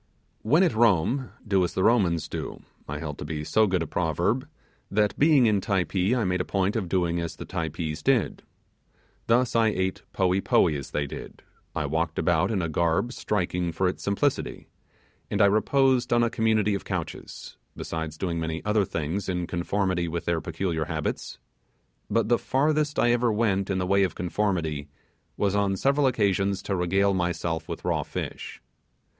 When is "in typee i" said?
5.45-6.23